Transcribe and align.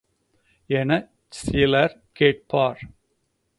எனச் 0.69 1.11
சிலர் 1.29 1.95
கேட்பார். 2.11 2.81